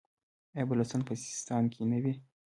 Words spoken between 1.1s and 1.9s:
سیستان کې